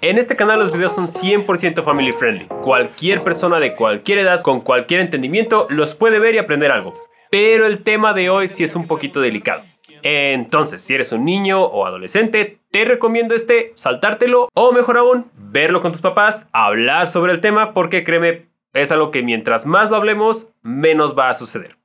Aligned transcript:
En 0.00 0.18
este 0.18 0.36
canal 0.36 0.58
los 0.58 0.72
videos 0.72 0.94
son 0.94 1.06
100% 1.06 1.82
family 1.82 2.12
friendly. 2.12 2.46
Cualquier 2.62 3.22
persona 3.22 3.58
de 3.58 3.74
cualquier 3.74 4.18
edad, 4.18 4.42
con 4.42 4.60
cualquier 4.60 5.00
entendimiento, 5.00 5.66
los 5.70 5.94
puede 5.94 6.18
ver 6.18 6.34
y 6.34 6.38
aprender 6.38 6.70
algo. 6.70 6.94
Pero 7.30 7.66
el 7.66 7.82
tema 7.82 8.12
de 8.12 8.30
hoy 8.30 8.48
sí 8.48 8.64
es 8.64 8.74
un 8.74 8.86
poquito 8.86 9.20
delicado. 9.20 9.62
Entonces, 10.02 10.82
si 10.82 10.94
eres 10.94 11.12
un 11.12 11.24
niño 11.24 11.62
o 11.62 11.86
adolescente, 11.86 12.58
te 12.70 12.84
recomiendo 12.84 13.34
este, 13.34 13.72
saltártelo 13.76 14.48
o 14.54 14.72
mejor 14.72 14.96
aún, 14.96 15.30
verlo 15.34 15.80
con 15.80 15.92
tus 15.92 16.00
papás, 16.00 16.48
hablar 16.52 17.06
sobre 17.06 17.32
el 17.32 17.40
tema 17.40 17.74
porque 17.74 18.04
créeme, 18.04 18.46
es 18.72 18.90
algo 18.90 19.10
que 19.10 19.22
mientras 19.22 19.66
más 19.66 19.90
lo 19.90 19.96
hablemos, 19.96 20.52
menos 20.62 21.18
va 21.18 21.28
a 21.28 21.34
suceder. 21.34 21.76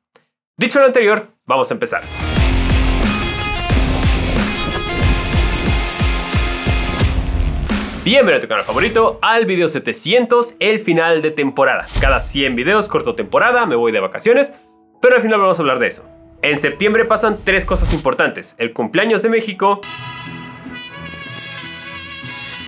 Dicho 0.58 0.80
lo 0.80 0.86
anterior, 0.86 1.28
vamos 1.46 1.70
a 1.72 1.74
empezar. 1.74 2.04
Bienvenido 8.06 8.38
a 8.38 8.40
tu 8.40 8.48
canal 8.48 8.64
favorito, 8.64 9.18
al 9.24 9.48
video 9.48 9.68
700, 9.68 10.58
el 10.60 10.80
final 10.80 11.24
de 11.24 11.32
temporada. 11.32 11.88
Cada 12.00 12.20
100 12.20 12.56
videos 12.56 12.88
corto 12.88 13.16
temporada, 13.16 13.66
me 13.66 13.76
voy 13.76 13.92
de 13.92 14.00
vacaciones, 14.00 14.54
pero 15.02 15.16
al 15.16 15.24
final 15.24 15.40
vamos 15.40 15.58
a 15.58 15.64
hablar 15.64 15.80
de 15.80 15.88
eso. 15.88 16.08
En 16.44 16.56
septiembre 16.58 17.06
pasan 17.06 17.40
tres 17.44 17.66
cosas 17.66 17.92
importantes. 17.96 18.56
El 18.60 18.74
cumpleaños 18.74 19.24
de 19.24 19.30
México, 19.30 19.82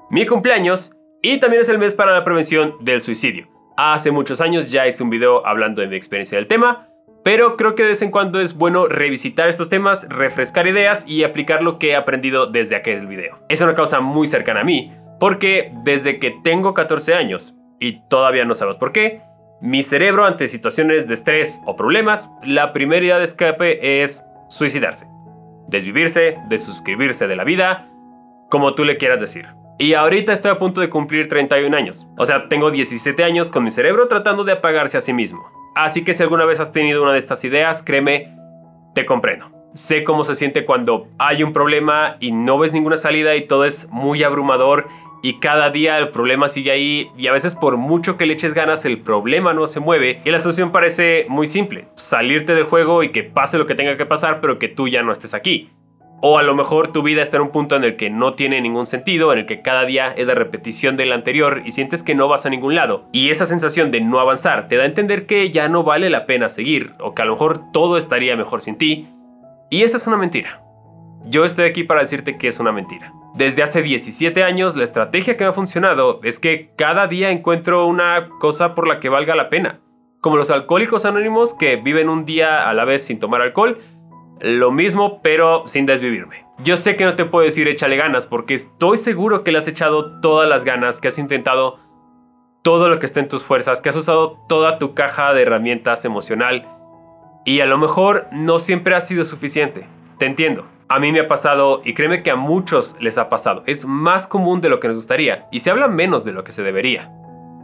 mi 0.10 0.26
cumpleaños 0.26 0.90
y 1.22 1.40
también 1.40 1.62
es 1.62 1.70
el 1.70 1.78
mes 1.78 1.94
para 1.94 2.14
la 2.14 2.24
prevención 2.24 2.74
del 2.80 3.00
suicidio. 3.00 3.48
Hace 3.78 4.10
muchos 4.10 4.42
años 4.42 4.72
ya 4.72 4.88
hice 4.88 5.04
un 5.04 5.12
video 5.12 5.46
hablando 5.46 5.84
de 5.84 5.88
mi 5.88 5.98
experiencia 5.98 6.40
del 6.40 6.48
tema, 6.48 6.88
pero 7.24 7.58
creo 7.58 7.76
que 7.76 7.84
de 7.84 7.90
vez 7.90 8.02
en 8.02 8.10
cuando 8.10 8.42
es 8.42 8.56
bueno 8.56 8.88
revisitar 8.88 9.48
estos 9.48 9.70
temas, 9.70 10.08
refrescar 10.10 10.66
ideas 10.66 11.08
y 11.08 11.24
aplicar 11.24 11.62
lo 11.62 11.78
que 11.78 11.90
he 11.90 11.96
aprendido 11.96 12.48
desde 12.48 12.76
aquel 12.76 13.06
video. 13.06 13.38
Es 13.50 13.62
una 13.62 13.76
causa 13.76 14.00
muy 14.00 14.28
cercana 14.28 14.62
a 14.62 14.64
mí, 14.64 14.92
porque 15.20 15.72
desde 15.84 16.20
que 16.20 16.32
tengo 16.44 16.74
14 16.74 17.14
años, 17.14 17.56
y 17.80 18.02
todavía 18.08 18.46
no 18.46 18.56
sabes 18.56 18.76
por 18.78 18.92
qué, 18.92 19.22
mi 19.62 19.82
cerebro 19.82 20.26
ante 20.26 20.48
situaciones 20.48 21.08
de 21.08 21.16
estrés 21.16 21.62
o 21.66 21.76
problemas, 21.76 22.32
la 22.44 22.74
primera 22.74 23.04
idea 23.04 23.18
de 23.18 23.24
escape 23.24 24.04
es 24.04 24.24
suicidarse. 24.50 25.08
Desvivirse, 25.68 26.38
desuscribirse 26.48 27.28
de 27.28 27.36
la 27.36 27.44
vida, 27.44 27.90
como 28.50 28.76
tú 28.76 28.86
le 28.86 28.98
quieras 28.98 29.20
decir. 29.20 29.48
Y 29.80 29.94
ahorita 29.94 30.34
estoy 30.34 30.52
a 30.52 30.60
punto 30.60 30.82
de 30.82 30.90
cumplir 30.90 31.28
31 31.28 31.76
años. 31.76 32.08
O 32.18 32.26
sea, 32.26 32.50
tengo 32.50 32.72
17 32.72 33.24
años 33.24 33.50
con 33.50 33.64
mi 33.64 33.72
cerebro 33.72 34.08
tratando 34.08 34.44
de 34.44 34.54
apagarse 34.54 34.98
a 34.98 35.02
sí 35.02 35.14
mismo. 35.14 35.46
Así 35.76 36.04
que 36.04 36.14
si 36.14 36.24
alguna 36.24 36.46
vez 36.46 36.60
has 36.60 36.72
tenido 36.72 37.04
una 37.04 37.14
de 37.14 37.20
estas 37.20 37.44
ideas, 37.44 37.84
créeme, 37.84 38.36
te 38.96 39.06
comprendo. 39.06 39.52
Sé 39.76 40.04
cómo 40.04 40.24
se 40.24 40.34
siente 40.34 40.66
cuando 40.66 41.08
hay 41.20 41.44
un 41.44 41.54
problema 41.54 42.18
y 42.20 42.32
no 42.32 42.58
ves 42.58 42.74
ninguna 42.74 42.98
salida 42.98 43.36
y 43.36 43.46
todo 43.46 43.66
es 43.66 43.90
muy 43.92 44.24
abrumador 44.24 44.88
y 45.28 45.40
cada 45.40 45.72
día 45.72 45.98
el 45.98 46.08
problema 46.08 46.48
sigue 46.48 46.72
ahí 46.72 47.12
y 47.18 47.28
a 47.28 47.34
veces 47.34 47.54
por 47.54 47.76
mucho 47.76 48.16
que 48.16 48.26
le 48.26 48.32
eches 48.32 48.54
ganas 48.54 48.86
el 48.86 49.02
problema 49.02 49.54
no 49.54 49.68
se 49.68 49.82
mueve 49.82 50.22
y 50.24 50.32
la 50.32 50.40
solución 50.40 50.72
parece 50.72 51.26
muy 51.28 51.48
simple, 51.48 51.90
salirte 51.96 52.56
del 52.56 52.64
juego 52.64 53.04
y 53.04 53.12
que 53.12 53.24
pase 53.24 53.58
lo 53.58 53.68
que 53.68 53.76
tenga 53.76 53.98
que 53.98 54.06
pasar 54.06 54.40
pero 54.40 54.58
que 54.58 54.70
tú 54.70 54.88
ya 54.88 55.04
no 55.04 55.12
estés 55.12 55.34
aquí. 55.34 55.70
O 56.22 56.38
a 56.38 56.44
lo 56.44 56.56
mejor 56.56 56.94
tu 56.94 57.04
vida 57.04 57.22
está 57.22 57.36
en 57.36 57.44
un 57.44 57.52
punto 57.52 57.76
en 57.76 57.84
el 57.84 57.98
que 57.98 58.10
no 58.10 58.32
tiene 58.32 58.62
ningún 58.62 58.86
sentido, 58.86 59.34
en 59.34 59.40
el 59.40 59.46
que 59.46 59.62
cada 59.62 59.84
día 59.84 60.14
es 60.16 60.28
la 60.28 60.34
repetición 60.34 60.96
del 60.96 61.12
anterior 61.12 61.62
y 61.66 61.74
sientes 61.74 62.04
que 62.04 62.16
no 62.16 62.30
vas 62.30 62.46
a 62.46 62.50
ningún 62.50 62.76
lado. 62.76 63.10
Y 63.12 63.30
esa 63.30 63.46
sensación 63.46 63.92
de 63.92 64.00
no 64.00 64.22
avanzar 64.22 64.70
te 64.70 64.78
da 64.78 64.84
a 64.84 64.88
entender 64.88 65.26
que 65.26 65.52
ya 65.52 65.68
no 65.68 65.84
vale 65.84 66.10
la 66.10 66.26
pena 66.26 66.48
seguir, 66.48 66.94
o 67.02 67.14
que 67.14 67.22
a 67.22 67.26
lo 67.26 67.34
mejor 67.34 67.70
todo 67.74 67.98
estaría 67.98 68.38
mejor 68.38 68.62
sin 68.62 68.78
ti. 68.78 69.10
Y 69.70 69.84
esa 69.84 69.98
es 69.98 70.08
una 70.08 70.16
mentira. 70.16 70.64
Yo 71.26 71.44
estoy 71.44 71.66
aquí 71.66 71.84
para 71.84 72.00
decirte 72.00 72.38
que 72.38 72.48
es 72.48 72.62
una 72.62 72.72
mentira. 72.72 73.14
Desde 73.38 73.62
hace 73.62 73.84
17 73.84 74.44
años 74.44 74.76
la 74.76 74.84
estrategia 74.84 75.38
que 75.38 75.44
me 75.44 75.52
ha 75.52 75.54
funcionado 75.54 76.20
es 76.24 76.40
que 76.40 76.72
cada 76.76 77.06
día 77.06 77.30
encuentro 77.30 77.86
una 77.86 78.30
cosa 78.40 78.74
por 78.74 78.88
la 78.88 79.00
que 79.00 79.10
valga 79.10 79.36
la 79.36 79.50
pena. 79.50 79.80
Como 80.22 80.38
los 80.38 80.50
alcohólicos 80.50 81.06
anónimos 81.06 81.54
que 81.54 81.76
viven 81.76 82.10
un 82.10 82.26
día 82.26 82.68
a 82.68 82.74
la 82.74 82.84
vez 82.84 83.06
sin 83.06 83.20
tomar 83.20 83.42
alcohol, 83.42 83.78
lo 84.42 84.72
mismo 84.72 85.22
pero 85.22 85.68
sin 85.68 85.86
desvivirme. 85.86 86.48
Yo 86.64 86.78
sé 86.78 86.96
que 86.96 87.06
no 87.06 87.16
te 87.16 87.26
puedo 87.26 87.46
decir 87.46 87.68
échale 87.68 87.96
ganas 87.96 88.26
porque 88.26 88.56
estoy 88.56 88.98
seguro 88.98 89.44
que 89.44 89.52
le 89.52 89.60
has 89.60 89.68
echado 89.68 90.20
todas 90.20 90.50
las 90.50 90.64
ganas, 90.64 91.00
que 91.00 91.10
has 91.10 91.20
intentado 91.20 91.78
todo 92.64 92.90
lo 92.90 92.98
que 92.98 93.06
esté 93.06 93.20
en 93.20 93.28
tus 93.28 93.44
fuerzas, 93.44 93.82
que 93.82 93.90
has 93.90 93.96
usado 93.96 94.44
toda 94.50 94.80
tu 94.80 94.96
caja 94.96 95.32
de 95.36 95.44
herramientas 95.44 96.06
emocional 96.06 96.68
y 97.46 97.60
a 97.60 97.68
lo 97.68 97.78
mejor 97.78 98.30
no 98.32 98.58
siempre 98.58 98.96
ha 98.96 99.00
sido 99.00 99.26
suficiente. 99.26 99.88
Te 100.18 100.26
entiendo. 100.26 100.66
A 100.90 101.00
mí 101.00 101.12
me 101.12 101.20
ha 101.20 101.28
pasado 101.28 101.82
y 101.84 101.94
créeme 101.94 102.24
que 102.24 102.32
a 102.32 102.38
muchos 102.38 102.96
les 103.02 103.18
ha 103.18 103.28
pasado. 103.28 103.62
Es 103.66 103.86
más 103.86 104.26
común 104.26 104.62
de 104.62 104.70
lo 104.70 104.80
que 104.80 104.88
nos 104.88 104.96
gustaría 104.96 105.46
y 105.52 105.60
se 105.60 105.70
habla 105.70 105.90
menos 105.90 106.24
de 106.24 106.32
lo 106.32 106.46
que 106.46 106.54
se 106.54 106.64
debería. 106.64 107.12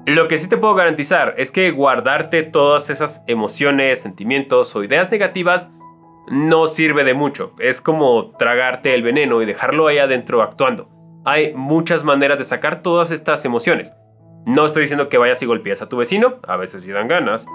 Lo 0.06 0.28
que 0.28 0.38
sí 0.38 0.50
te 0.50 0.58
puedo 0.58 0.76
garantizar 0.76 1.34
es 1.38 1.54
que 1.54 1.72
guardarte 1.72 2.44
todas 2.44 2.90
esas 2.90 3.24
emociones, 3.28 4.02
sentimientos 4.02 4.76
o 4.76 4.84
ideas 4.84 5.10
negativas 5.10 5.72
no 6.28 6.68
sirve 6.68 7.06
de 7.06 7.14
mucho. 7.14 7.54
Es 7.60 7.80
como 7.80 8.32
tragarte 8.38 8.94
el 8.94 9.04
veneno 9.04 9.42
y 9.42 9.46
dejarlo 9.46 9.88
ahí 9.88 10.00
adentro 10.00 10.42
actuando. 10.42 10.90
Hay 11.24 11.54
muchas 11.54 12.04
maneras 12.04 12.38
de 12.38 12.44
sacar 12.44 12.82
todas 12.82 13.12
estas 13.12 13.46
emociones. 13.46 13.94
No 14.46 14.66
estoy 14.66 14.82
diciendo 14.82 15.08
que 15.08 15.18
vayas 15.18 15.42
y 15.42 15.46
golpees 15.46 15.82
a 15.82 15.88
tu 15.88 15.96
vecino, 15.96 16.40
a 16.46 16.58
veces 16.58 16.84
sí 16.84 16.92
dan 16.92 17.08
ganas. 17.08 17.46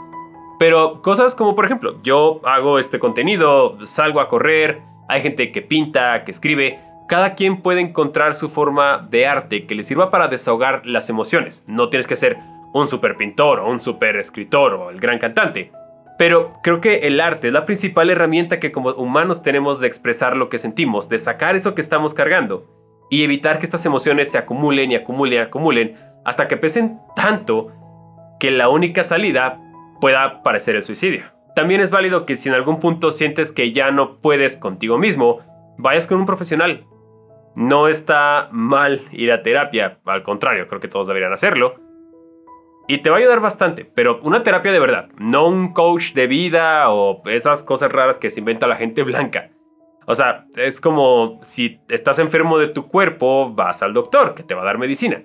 Pero 0.59 1.03
cosas 1.03 1.35
como 1.35 1.55
por 1.55 1.67
ejemplo, 1.67 2.01
yo 2.03 2.41
hago 2.45 2.79
este 2.79 2.99
contenido, 2.99 3.77
salgo 3.85 4.23
a 4.23 4.29
correr, 4.29 4.81
hay 5.09 5.23
gente 5.23 5.51
que 5.51 5.63
pinta, 5.63 6.23
que 6.25 6.31
escribe. 6.31 6.79
Cada 7.09 7.35
quien 7.35 7.63
puede 7.63 7.81
encontrar 7.81 8.35
su 8.35 8.51
forma 8.51 9.07
de 9.11 9.27
arte 9.27 9.67
que 9.67 9.75
le 9.75 9.83
sirva 9.83 10.11
para 10.11 10.29
desahogar 10.29 10.83
las 10.85 11.09
emociones. 11.09 11.65
No 11.67 11.89
tienes 11.89 12.07
que 12.07 12.17
ser 12.17 12.37
un 12.75 12.87
super 12.87 13.17
pintor 13.17 13.61
o 13.61 13.71
un 13.71 13.81
super 13.81 14.17
escritor 14.17 14.75
o 14.75 14.91
el 14.91 15.01
gran 15.01 15.19
cantante. 15.19 15.73
Pero 16.19 16.55
creo 16.63 16.81
que 16.81 17.07
el 17.07 17.21
arte 17.21 17.47
es 17.47 17.53
la 17.53 17.65
principal 17.65 18.11
herramienta 18.11 18.61
que 18.61 18.73
como 18.73 18.91
humanos 18.91 19.43
tenemos 19.43 19.81
de 19.81 19.87
expresar 19.87 20.37
lo 20.37 20.49
que 20.49 20.59
sentimos, 20.59 21.09
de 21.09 21.19
sacar 21.19 21.57
eso 21.57 21.75
que 21.75 21.81
estamos 21.81 22.13
cargando 22.13 22.67
y 23.09 23.23
evitar 23.23 23.59
que 23.59 23.65
estas 23.65 23.87
emociones 23.87 24.31
se 24.31 24.37
acumulen 24.37 24.91
y 24.91 24.97
acumulen 24.97 25.39
y 25.39 25.43
acumulen 25.43 25.95
hasta 26.25 26.49
que 26.49 26.57
pesen 26.57 26.99
tanto 27.17 27.73
que 28.39 28.51
la 28.51 28.69
única 28.69 29.05
salida 29.05 29.61
pueda 30.01 30.43
parecer 30.43 30.77
el 30.77 30.83
suicidio. 30.83 31.38
También 31.59 31.81
es 31.81 31.91
válido 31.91 32.25
que 32.25 32.37
si 32.37 32.49
en 32.49 32.55
algún 32.55 32.79
punto 32.79 33.11
sientes 33.11 33.51
que 33.51 33.73
ya 33.73 33.91
no 33.91 34.21
puedes 34.21 34.57
contigo 34.57 34.97
mismo, 34.97 35.41
vayas 35.77 36.07
con 36.07 36.21
un 36.21 36.25
profesional. 36.25 36.87
No 37.57 37.89
está 37.89 38.49
mal 38.53 39.09
ir 39.11 39.33
a 39.33 39.43
terapia, 39.43 39.99
al 40.05 40.23
contrario, 40.23 40.69
creo 40.69 40.79
que 40.79 40.87
todos 40.87 41.09
deberían 41.09 41.33
hacerlo. 41.33 41.75
Y 42.87 42.99
te 42.99 43.11
va 43.11 43.17
a 43.17 43.19
ayudar 43.19 43.41
bastante, 43.41 43.85
pero 43.85 44.21
una 44.23 44.45
terapia 44.45 44.71
de 44.71 44.79
verdad, 44.79 45.09
no 45.19 45.49
un 45.49 45.73
coach 45.73 46.13
de 46.13 46.29
vida 46.29 46.91
o 46.91 47.23
esas 47.29 47.65
cosas 47.65 47.91
raras 47.91 48.21
que 48.21 48.31
se 48.31 48.39
inventa 48.39 48.69
la 48.69 48.77
gente 48.77 49.03
blanca. 49.03 49.51
O 50.07 50.15
sea, 50.15 50.47
es 50.55 50.81
como 50.81 51.39
si 51.43 51.81
estás 51.89 52.21
enfermo 52.21 52.59
de 52.59 52.69
tu 52.69 52.87
cuerpo, 52.87 53.53
vas 53.53 53.83
al 53.83 53.95
doctor 53.95 54.37
que 54.37 54.45
te 54.45 54.55
va 54.55 54.63
a 54.63 54.67
dar 54.67 54.79
medicina. 54.79 55.25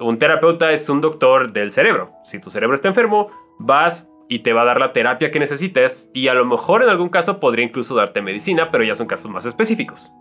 Un 0.00 0.18
terapeuta 0.18 0.72
es 0.72 0.88
un 0.88 1.00
doctor 1.00 1.52
del 1.52 1.70
cerebro. 1.70 2.14
Si 2.24 2.40
tu 2.40 2.50
cerebro 2.50 2.74
está 2.74 2.88
enfermo, 2.88 3.30
vas 3.60 4.10
y 4.28 4.40
te 4.40 4.52
va 4.52 4.62
a 4.62 4.66
dar 4.66 4.78
la 4.78 4.92
terapia 4.92 5.30
que 5.30 5.38
necesites 5.38 6.10
y 6.12 6.28
a 6.28 6.34
lo 6.34 6.44
mejor 6.44 6.82
en 6.82 6.90
algún 6.90 7.08
caso 7.08 7.40
podría 7.40 7.64
incluso 7.64 7.94
darte 7.94 8.20
medicina, 8.20 8.70
pero 8.70 8.84
ya 8.84 8.94
son 8.94 9.06
casos 9.06 9.30
más 9.30 9.46
específicos. 9.46 10.12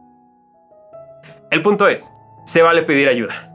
El 1.51 1.61
punto 1.61 1.87
es, 1.87 2.13
se 2.45 2.61
vale 2.61 2.83
pedir 2.83 3.09
ayuda. 3.09 3.53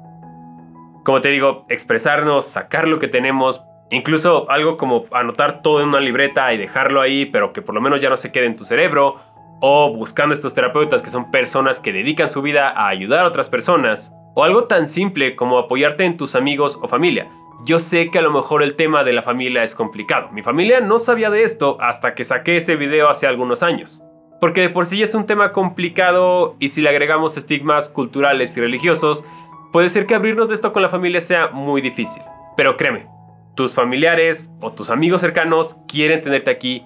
Como 1.05 1.21
te 1.21 1.31
digo, 1.31 1.67
expresarnos, 1.69 2.47
sacar 2.47 2.87
lo 2.87 2.99
que 2.99 3.09
tenemos, 3.09 3.65
incluso 3.91 4.51
algo 4.51 4.77
como 4.77 5.07
anotar 5.11 5.63
todo 5.63 5.81
en 5.81 5.89
una 5.89 6.01
libreta 6.01 6.53
y 6.53 6.59
dejarlo 6.59 7.01
ahí, 7.01 7.27
pero 7.27 7.53
que 7.53 7.63
por 7.63 7.75
lo 7.75 7.81
menos 7.81 8.01
ya 8.01 8.11
no 8.11 8.17
se 8.17 8.31
quede 8.31 8.47
en 8.47 8.57
tu 8.57 8.65
cerebro, 8.65 9.17
o 9.61 9.95
buscando 9.95 10.35
estos 10.35 10.55
terapeutas 10.55 11.03
que 11.03 11.11
son 11.11 11.31
personas 11.31 11.81
que 11.81 11.93
dedican 11.93 12.29
su 12.29 12.43
vida 12.43 12.69
a 12.69 12.89
ayudar 12.89 13.25
a 13.25 13.29
otras 13.29 13.49
personas, 13.49 14.15
o 14.35 14.45
algo 14.45 14.65
tan 14.65 14.87
simple 14.87 15.37
como 15.37 15.59
apoyarte 15.59 16.05
en 16.05 16.17
tus 16.17 16.35
amigos 16.35 16.79
o 16.83 16.89
familia. 16.89 17.29
Yo 17.65 17.79
sé 17.79 18.11
que 18.11 18.19
a 18.19 18.23
lo 18.23 18.33
mejor 18.33 18.65
el 18.65 18.75
tema 18.75 19.05
de 19.05 19.13
la 19.13 19.23
familia 19.23 19.63
es 19.63 19.77
complicado. 19.77 20.31
Mi 20.33 20.43
familia 20.43 20.81
no 20.81 20.99
sabía 20.99 21.31
de 21.31 21.45
esto 21.45 21.77
hasta 21.81 22.13
que 22.15 22.25
saqué 22.25 22.57
ese 22.57 22.75
video 22.75 23.09
hace 23.09 23.29
algunos 23.29 23.63
años. 23.63 24.03
Porque 24.41 24.63
de 24.63 24.69
por 24.69 24.85
sí 24.85 25.01
es 25.01 25.15
un 25.15 25.27
tema 25.27 25.53
complicado 25.53 26.57
y 26.59 26.71
si 26.71 26.81
le 26.81 26.89
agregamos 26.89 27.37
estigmas 27.37 27.89
culturales 27.89 28.57
y 28.57 28.61
religiosos, 28.61 29.25
puede 29.71 29.91
ser 29.91 30.07
que 30.07 30.17
abrirnos 30.17 30.49
de 30.49 30.57
esto 30.57 30.73
con 30.73 30.83
la 30.83 30.89
familia 30.89 31.21
sea 31.21 31.51
muy 31.51 31.81
difícil. 31.81 32.25
Pero 32.57 32.77
créeme, 32.77 33.07
tus 33.55 33.77
familiares 33.77 34.53
o 34.61 34.73
tus 34.73 34.91
amigos 34.91 35.21
cercanos 35.21 35.77
quieren 35.87 36.21
tenerte 36.21 36.51
aquí, 36.51 36.85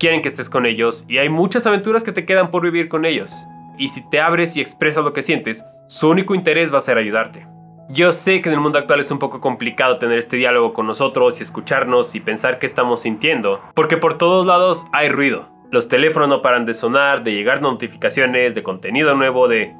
quieren 0.00 0.22
que 0.22 0.28
estés 0.28 0.50
con 0.50 0.66
ellos 0.66 1.04
y 1.06 1.18
hay 1.18 1.28
muchas 1.28 1.66
aventuras 1.66 2.02
que 2.02 2.10
te 2.10 2.26
quedan 2.26 2.50
por 2.50 2.64
vivir 2.64 2.88
con 2.88 3.04
ellos. 3.04 3.32
Y 3.78 3.90
si 3.90 4.02
te 4.10 4.20
abres 4.20 4.56
y 4.56 4.60
expresas 4.60 5.04
lo 5.04 5.12
que 5.12 5.22
sientes, 5.22 5.64
su 5.86 6.08
único 6.08 6.34
interés 6.34 6.72
va 6.72 6.78
a 6.78 6.80
ser 6.80 6.98
ayudarte. 6.98 7.46
Yo 7.92 8.12
sé 8.12 8.40
que 8.40 8.48
en 8.48 8.54
el 8.54 8.60
mundo 8.60 8.78
actual 8.78 9.00
es 9.00 9.10
un 9.10 9.18
poco 9.18 9.40
complicado 9.40 9.98
tener 9.98 10.16
este 10.16 10.36
diálogo 10.36 10.72
con 10.72 10.86
nosotros 10.86 11.40
y 11.40 11.42
escucharnos 11.42 12.14
y 12.14 12.20
pensar 12.20 12.60
qué 12.60 12.66
estamos 12.66 13.00
sintiendo, 13.00 13.60
porque 13.74 13.96
por 13.96 14.16
todos 14.16 14.46
lados 14.46 14.86
hay 14.92 15.08
ruido. 15.08 15.48
Los 15.72 15.88
teléfonos 15.88 16.28
no 16.28 16.40
paran 16.40 16.66
de 16.66 16.74
sonar, 16.74 17.24
de 17.24 17.32
llegar 17.32 17.62
notificaciones, 17.62 18.54
de 18.54 18.62
contenido 18.62 19.16
nuevo, 19.16 19.48
de 19.48 19.74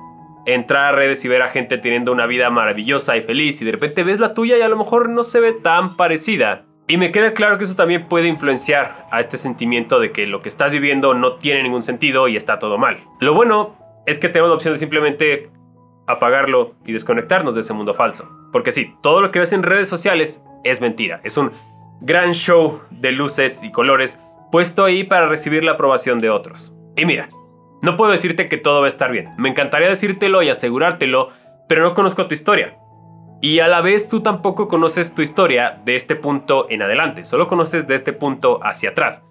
entrar 0.45 0.87
a 0.87 0.97
redes 0.97 1.25
y 1.25 1.29
ver 1.29 1.43
a 1.43 1.51
gente 1.51 1.79
teniendo 1.79 2.11
una 2.11 2.27
vida 2.27 2.51
maravillosa 2.51 3.17
y 3.17 3.23
feliz 3.23 3.62
y 3.62 3.65
de 3.65 3.73
repente 3.73 4.03
ves 4.03 4.19
la 4.19 4.35
tuya 4.35 4.59
y 4.59 4.62
a 4.62 4.69
lo 4.69 4.77
mejor 4.77 5.09
no 5.09 5.23
se 5.23 5.39
ve 5.39 5.53
tan 5.53 5.97
parecida. 5.97 6.65
Y 6.89 6.97
me 6.97 7.12
queda 7.12 7.33
claro 7.33 7.59
que 7.59 7.65
eso 7.65 7.77
también 7.77 8.09
puede 8.09 8.27
influenciar 8.27 9.07
a 9.12 9.21
este 9.21 9.39
sentimiento 9.39 10.01
de 10.01 10.11
que 10.11 10.27
lo 10.27 10.43
que 10.43 10.49
estás 10.49 10.73
viviendo 10.73 11.15
no 11.15 11.35
tiene 11.35 11.62
ningún 11.62 11.85
sentido 11.85 12.27
y 12.27 12.35
está 12.35 12.59
todo 12.59 12.77
mal. 12.77 13.05
Lo 13.21 13.35
bueno 13.35 13.77
es 14.07 14.19
que 14.19 14.29
tenemos 14.29 14.51
la 14.51 14.57
opción 14.57 14.75
de 14.75 14.81
simplemente 14.81 15.51
apagarlo 16.12 16.75
y 16.85 16.93
desconectarnos 16.93 17.55
de 17.55 17.62
ese 17.62 17.73
mundo 17.73 17.95
falso. 17.95 18.29
Porque 18.53 18.73
sí, 18.73 18.95
todo 19.03 19.21
lo 19.21 19.31
que 19.31 19.39
ves 19.39 19.53
en 19.53 19.62
redes 19.62 19.89
sociales 19.89 20.43
es 20.65 20.81
mentira. 20.81 21.21
Es 21.25 21.37
un 21.37 21.53
gran 22.01 22.33
show 22.33 22.83
de 22.91 23.12
luces 23.12 23.62
y 23.62 23.73
colores 23.73 24.21
puesto 24.51 24.85
ahí 24.85 25.05
para 25.05 25.29
recibir 25.29 25.65
la 25.65 25.73
aprobación 25.73 26.19
de 26.19 26.31
otros. 26.31 26.73
Y 26.97 27.05
mira, 27.05 27.31
no 27.83 27.97
puedo 27.97 28.11
decirte 28.11 28.49
que 28.49 28.59
todo 28.59 28.81
va 28.81 28.87
a 28.87 28.89
estar 28.89 29.11
bien. 29.11 29.31
Me 29.39 29.49
encantaría 29.49 29.89
decírtelo 29.89 30.43
y 30.43 30.51
asegurártelo, 30.51 31.31
pero 31.69 31.83
no 31.83 31.95
conozco 31.95 32.27
tu 32.27 32.35
historia. 32.35 32.77
Y 33.41 33.61
a 33.61 33.69
la 33.69 33.81
vez 33.81 34.09
tú 34.09 34.21
tampoco 34.21 34.69
conoces 34.69 35.15
tu 35.15 35.23
historia 35.23 35.81
de 35.85 35.97
este 35.97 36.15
punto 36.15 36.67
en 36.69 36.83
adelante, 36.83 37.25
solo 37.25 37.49
conoces 37.49 37.87
de 37.87 37.95
este 37.95 38.12
punto 38.12 38.61
hacia 38.62 38.91
atrás. 38.91 39.23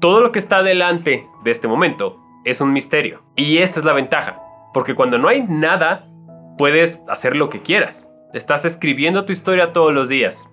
Todo 0.00 0.20
lo 0.20 0.32
que 0.32 0.38
está 0.38 0.58
adelante 0.58 1.26
de 1.44 1.50
este 1.50 1.66
momento 1.66 2.20
es 2.44 2.60
un 2.60 2.74
misterio. 2.74 3.22
Y 3.36 3.58
esa 3.58 3.80
es 3.80 3.86
la 3.86 3.94
ventaja, 3.94 4.42
porque 4.74 4.94
cuando 4.94 5.16
no 5.16 5.28
hay 5.28 5.46
nada, 5.48 6.04
puedes 6.58 7.02
hacer 7.08 7.36
lo 7.36 7.48
que 7.48 7.60
quieras. 7.60 8.08
Estás 8.32 8.64
escribiendo 8.64 9.24
tu 9.24 9.32
historia 9.32 9.72
todos 9.72 9.92
los 9.92 10.08
días. 10.08 10.50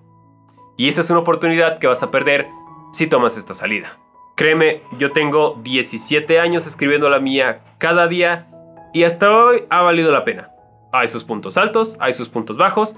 Y 0.76 0.88
esa 0.88 1.00
es 1.00 1.10
una 1.10 1.20
oportunidad 1.20 1.78
que 1.78 1.86
vas 1.86 2.02
a 2.02 2.10
perder 2.10 2.48
si 2.92 3.06
tomas 3.06 3.36
esta 3.36 3.54
salida. 3.54 3.98
Créeme, 4.36 4.82
yo 4.98 5.12
tengo 5.12 5.60
17 5.62 6.40
años 6.40 6.66
escribiendo 6.66 7.10
la 7.10 7.20
mía 7.20 7.62
cada 7.78 8.08
día 8.08 8.48
y 8.92 9.04
hasta 9.04 9.36
hoy 9.36 9.64
ha 9.70 9.82
valido 9.82 10.10
la 10.12 10.24
pena. 10.24 10.50
Hay 10.92 11.08
sus 11.08 11.24
puntos 11.24 11.56
altos, 11.56 11.96
hay 12.00 12.12
sus 12.12 12.28
puntos 12.28 12.56
bajos, 12.56 12.96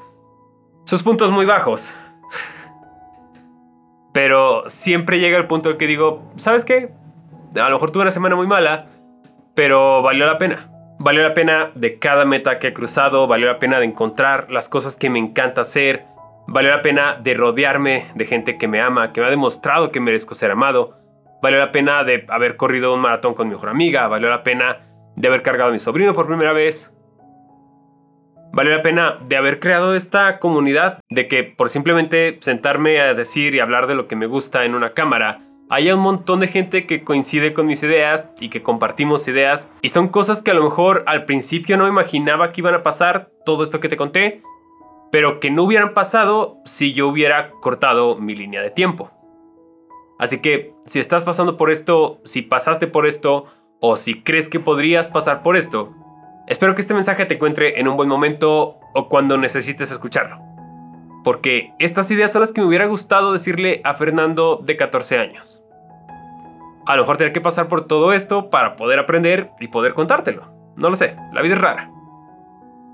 sus 0.84 1.02
puntos 1.02 1.30
muy 1.30 1.46
bajos. 1.46 1.94
Pero 4.12 4.68
siempre 4.68 5.18
llega 5.18 5.36
el 5.38 5.46
punto 5.46 5.70
en 5.70 5.78
que 5.78 5.86
digo, 5.86 6.30
¿sabes 6.36 6.64
qué? 6.64 6.92
A 7.56 7.68
lo 7.68 7.76
mejor 7.76 7.90
tuve 7.90 8.02
una 8.02 8.10
semana 8.10 8.36
muy 8.36 8.46
mala, 8.46 8.86
pero 9.54 10.02
valió 10.02 10.26
la 10.26 10.38
pena. 10.38 10.73
Valió 10.98 11.22
la 11.22 11.34
pena 11.34 11.70
de 11.74 11.98
cada 11.98 12.24
meta 12.24 12.58
que 12.58 12.68
he 12.68 12.72
cruzado, 12.72 13.26
valió 13.26 13.46
la 13.46 13.58
pena 13.58 13.78
de 13.78 13.84
encontrar 13.84 14.50
las 14.50 14.68
cosas 14.68 14.96
que 14.96 15.10
me 15.10 15.18
encanta 15.18 15.62
hacer, 15.62 16.04
valió 16.46 16.70
la 16.70 16.82
pena 16.82 17.18
de 17.20 17.34
rodearme 17.34 18.06
de 18.14 18.26
gente 18.26 18.58
que 18.58 18.68
me 18.68 18.80
ama, 18.80 19.12
que 19.12 19.20
me 19.20 19.26
ha 19.26 19.30
demostrado 19.30 19.90
que 19.90 20.00
merezco 20.00 20.34
ser 20.34 20.52
amado, 20.52 20.98
valió 21.42 21.58
la 21.58 21.72
pena 21.72 22.04
de 22.04 22.24
haber 22.28 22.56
corrido 22.56 22.94
un 22.94 23.00
maratón 23.00 23.34
con 23.34 23.48
mi 23.48 23.54
mejor 23.54 23.70
amiga, 23.70 24.06
valió 24.06 24.30
la 24.30 24.42
pena 24.42 24.86
de 25.16 25.28
haber 25.28 25.42
cargado 25.42 25.70
a 25.70 25.72
mi 25.72 25.80
sobrino 25.80 26.14
por 26.14 26.28
primera 26.28 26.52
vez, 26.52 26.92
valió 28.52 28.70
la 28.76 28.82
pena 28.82 29.18
de 29.26 29.36
haber 29.36 29.58
creado 29.58 29.96
esta 29.96 30.38
comunidad, 30.38 31.00
de 31.10 31.26
que 31.26 31.42
por 31.42 31.70
simplemente 31.70 32.38
sentarme 32.40 33.00
a 33.00 33.14
decir 33.14 33.54
y 33.54 33.60
hablar 33.60 33.88
de 33.88 33.96
lo 33.96 34.06
que 34.06 34.16
me 34.16 34.26
gusta 34.26 34.64
en 34.64 34.74
una 34.74 34.92
cámara, 34.92 35.40
haya 35.70 35.94
un 35.94 36.02
montón 36.02 36.40
de 36.40 36.48
gente 36.48 36.86
que 36.86 37.04
coincide 37.04 37.52
con 37.54 37.66
mis 37.66 37.82
ideas 37.82 38.32
y 38.40 38.50
que 38.50 38.62
compartimos 38.62 39.26
ideas 39.28 39.70
y 39.82 39.88
son 39.88 40.08
cosas 40.08 40.42
que 40.42 40.50
a 40.50 40.54
lo 40.54 40.64
mejor 40.64 41.04
al 41.06 41.24
principio 41.24 41.76
no 41.76 41.88
imaginaba 41.88 42.50
que 42.52 42.60
iban 42.60 42.74
a 42.74 42.82
pasar, 42.82 43.30
todo 43.44 43.62
esto 43.62 43.80
que 43.80 43.88
te 43.88 43.96
conté, 43.96 44.42
pero 45.10 45.40
que 45.40 45.50
no 45.50 45.64
hubieran 45.64 45.94
pasado 45.94 46.58
si 46.64 46.92
yo 46.92 47.08
hubiera 47.08 47.50
cortado 47.50 48.16
mi 48.16 48.34
línea 48.34 48.62
de 48.62 48.70
tiempo. 48.70 49.10
Así 50.18 50.40
que 50.40 50.74
si 50.86 51.00
estás 51.00 51.24
pasando 51.24 51.56
por 51.56 51.70
esto, 51.70 52.20
si 52.24 52.42
pasaste 52.42 52.86
por 52.86 53.06
esto 53.06 53.46
o 53.80 53.96
si 53.96 54.22
crees 54.22 54.48
que 54.48 54.60
podrías 54.60 55.08
pasar 55.08 55.42
por 55.42 55.56
esto, 55.56 55.94
Espero 56.46 56.74
que 56.74 56.82
este 56.82 56.92
mensaje 56.92 57.24
te 57.24 57.34
encuentre 57.34 57.80
en 57.80 57.88
un 57.88 57.96
buen 57.96 58.08
momento 58.08 58.78
o 58.92 59.08
cuando 59.08 59.38
necesites 59.38 59.90
escucharlo. 59.90 60.43
Porque 61.24 61.72
estas 61.78 62.10
ideas 62.10 62.30
son 62.30 62.42
las 62.42 62.52
que 62.52 62.60
me 62.60 62.66
hubiera 62.66 62.86
gustado 62.86 63.32
decirle 63.32 63.80
a 63.82 63.94
Fernando 63.94 64.60
de 64.62 64.76
14 64.76 65.18
años. 65.18 65.64
A 66.86 66.96
lo 66.96 67.02
mejor 67.02 67.16
tener 67.16 67.32
que 67.32 67.40
pasar 67.40 67.66
por 67.66 67.86
todo 67.86 68.12
esto 68.12 68.50
para 68.50 68.76
poder 68.76 68.98
aprender 68.98 69.50
y 69.58 69.68
poder 69.68 69.94
contártelo. 69.94 70.52
No 70.76 70.90
lo 70.90 70.96
sé, 70.96 71.16
la 71.32 71.40
vida 71.40 71.54
es 71.54 71.60
rara. 71.60 71.90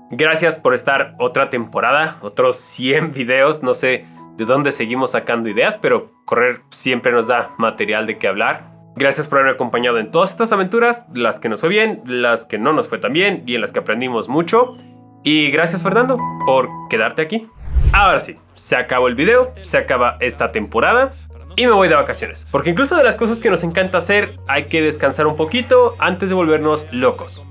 Gracias 0.09 0.57
por 0.57 0.73
estar 0.73 1.15
otra 1.19 1.49
temporada, 1.49 2.17
otros 2.21 2.57
100 2.57 3.11
videos, 3.11 3.63
no 3.63 3.73
sé 3.73 4.05
de 4.37 4.45
dónde 4.45 4.71
seguimos 4.71 5.11
sacando 5.11 5.49
ideas, 5.49 5.77
pero 5.77 6.11
correr 6.25 6.61
siempre 6.69 7.11
nos 7.11 7.27
da 7.27 7.51
material 7.57 8.07
de 8.07 8.17
qué 8.17 8.27
hablar. 8.27 8.71
Gracias 8.95 9.27
por 9.27 9.39
haberme 9.39 9.55
acompañado 9.55 9.99
en 9.99 10.11
todas 10.11 10.31
estas 10.31 10.51
aventuras, 10.51 11.07
las 11.13 11.39
que 11.39 11.49
nos 11.49 11.61
fue 11.61 11.69
bien, 11.69 12.01
las 12.05 12.45
que 12.45 12.57
no 12.57 12.73
nos 12.73 12.89
fue 12.89 12.97
tan 12.97 13.13
bien 13.13 13.43
y 13.45 13.55
en 13.55 13.61
las 13.61 13.71
que 13.71 13.79
aprendimos 13.79 14.29
mucho. 14.29 14.75
Y 15.23 15.49
gracias 15.51 15.83
Fernando 15.83 16.17
por 16.45 16.69
quedarte 16.89 17.21
aquí. 17.21 17.47
Ahora 17.93 18.21
sí, 18.21 18.37
se 18.53 18.77
acabó 18.77 19.09
el 19.09 19.15
video, 19.15 19.53
se 19.61 19.77
acaba 19.77 20.15
esta 20.21 20.51
temporada 20.51 21.11
y 21.57 21.65
me 21.67 21.73
voy 21.73 21.89
de 21.89 21.95
vacaciones. 21.95 22.45
Porque 22.49 22.69
incluso 22.69 22.95
de 22.95 23.03
las 23.03 23.17
cosas 23.17 23.41
que 23.41 23.49
nos 23.49 23.63
encanta 23.63 23.97
hacer, 23.97 24.37
hay 24.47 24.65
que 24.65 24.81
descansar 24.81 25.27
un 25.27 25.35
poquito 25.35 25.95
antes 25.99 26.29
de 26.29 26.35
volvernos 26.35 26.87
locos. 26.91 27.43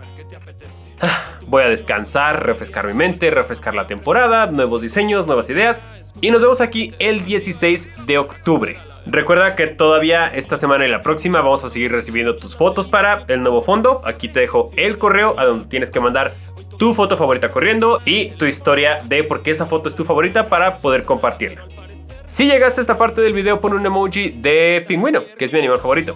Voy 1.47 1.63
a 1.63 1.69
descansar, 1.69 2.47
refrescar 2.47 2.87
mi 2.87 2.95
mente, 2.95 3.31
refrescar 3.31 3.75
la 3.75 3.87
temporada, 3.87 4.47
nuevos 4.47 4.81
diseños, 4.81 5.27
nuevas 5.27 5.51
ideas. 5.51 5.83
Y 6.21 6.31
nos 6.31 6.41
vemos 6.41 6.61
aquí 6.61 6.95
el 6.99 7.25
16 7.25 8.07
de 8.07 8.19
octubre. 8.19 8.90
Recuerda 9.13 9.57
que 9.57 9.67
todavía 9.67 10.29
esta 10.29 10.57
semana 10.57 10.87
y 10.87 10.89
la 10.89 11.03
próxima 11.03 11.41
vamos 11.41 11.65
a 11.65 11.71
seguir 11.71 11.91
recibiendo 11.91 12.37
tus 12.37 12.57
fotos 12.57 12.87
para 12.87 13.25
el 13.27 13.43
nuevo 13.43 13.61
fondo. 13.61 14.01
Aquí 14.05 14.29
te 14.29 14.39
dejo 14.39 14.71
el 14.77 14.99
correo 14.99 15.35
a 15.37 15.47
donde 15.47 15.67
tienes 15.67 15.91
que 15.91 15.99
mandar 15.99 16.37
tu 16.79 16.95
foto 16.95 17.17
favorita 17.17 17.51
corriendo 17.51 18.01
y 18.05 18.31
tu 18.31 18.47
historia 18.47 19.01
de 19.05 19.25
por 19.25 19.43
qué 19.43 19.51
esa 19.51 19.67
foto 19.67 19.89
es 19.89 19.97
tu 19.97 20.05
favorita 20.05 20.49
para 20.49 20.77
poder 20.77 21.05
compartirla. 21.07 21.67
Si 22.25 22.47
llegaste 22.47 22.81
a 22.81 22.83
esta 22.83 22.99
parte 22.99 23.21
del 23.21 23.33
video, 23.33 23.61
pon 23.61 23.73
un 23.73 23.85
emoji 23.85 24.31
de 24.31 24.85
pingüino, 24.87 25.25
que 25.37 25.45
es 25.45 25.53
mi 25.53 25.59
animal 25.59 25.79
favorito. 25.79 26.15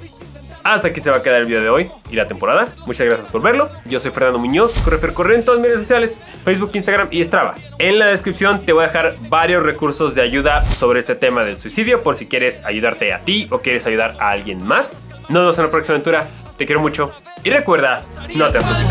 Hasta 0.64 0.88
aquí 0.88 1.00
se 1.00 1.11
va 1.11 1.19
a 1.19 1.22
quedar 1.22 1.43
el 1.43 1.46
video 1.46 1.61
de 1.61 1.69
hoy 1.69 1.90
y 2.11 2.16
la 2.16 2.26
temporada. 2.26 2.69
Muchas 2.87 3.06
gracias 3.06 3.28
por 3.28 3.43
verlo. 3.43 3.69
Yo 3.84 4.00
soy 4.00 4.11
Fernando 4.12 4.38
Muñoz, 4.38 4.78
Correfer 4.78 5.12
Corre 5.12 5.34
en 5.34 5.44
todas 5.44 5.61
mis 5.61 5.69
redes 5.69 5.82
sociales, 5.82 6.14
Facebook, 6.43 6.70
Instagram 6.72 7.08
y 7.11 7.22
Strava. 7.22 7.55
En 7.78 7.99
la 7.99 8.06
descripción 8.06 8.64
te 8.64 8.72
voy 8.72 8.84
a 8.84 8.87
dejar 8.87 9.14
varios 9.28 9.62
recursos 9.62 10.14
de 10.14 10.22
ayuda 10.22 10.64
sobre 10.64 11.00
este 11.00 11.16
tema 11.16 11.44
del 11.44 11.58
suicidio 11.58 12.02
por 12.02 12.16
si 12.16 12.26
quieres 12.26 12.64
ayudarte 12.64 13.12
a 13.12 13.20
ti 13.20 13.46
o 13.50 13.58
quieres 13.58 13.87
ayudar 13.87 14.14
a 14.19 14.31
alguien 14.31 14.66
más. 14.66 14.96
Nos 15.28 15.43
vemos 15.43 15.58
en 15.58 15.64
la 15.64 15.70
próxima 15.70 15.96
aventura. 15.96 16.26
Te 16.56 16.64
quiero 16.64 16.81
mucho 16.81 17.12
y 17.43 17.50
recuerda, 17.50 18.02
no 18.34 18.50
te 18.50 18.56
asustes. 18.56 18.87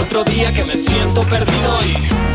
Otro 0.00 0.24
día 0.24 0.52
que 0.52 0.64
me 0.64 0.74
siento 0.74 1.22
perdido 1.22 1.78
y 1.84 2.27